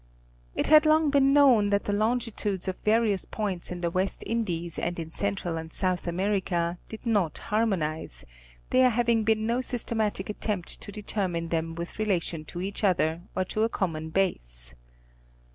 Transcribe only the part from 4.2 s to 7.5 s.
Indies and in Central and South America, did not